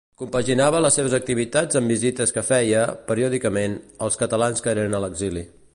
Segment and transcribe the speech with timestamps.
[0.19, 3.77] Compaginava les seves activitats amb visites que feia, periòdicament,
[4.07, 5.45] als catalans que eren a l'exili.